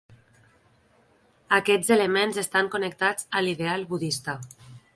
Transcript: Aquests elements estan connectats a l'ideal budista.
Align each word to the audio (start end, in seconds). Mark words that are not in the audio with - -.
Aquests 1.57 1.93
elements 1.97 2.39
estan 2.45 2.71
connectats 2.77 3.29
a 3.41 3.45
l'ideal 3.49 3.85
budista. 3.93 4.39